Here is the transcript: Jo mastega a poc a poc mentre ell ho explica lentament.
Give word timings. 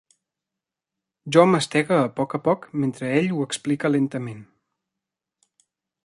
Jo 1.35 1.41
mastega 1.49 1.99
a 2.05 2.07
poc 2.19 2.33
a 2.37 2.39
poc 2.47 2.65
mentre 2.85 3.11
ell 3.19 3.29
ho 3.35 3.45
explica 3.49 3.91
lentament. 3.97 4.41